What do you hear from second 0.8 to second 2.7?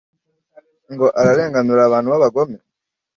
ngo ararenganura abantu b’abagome?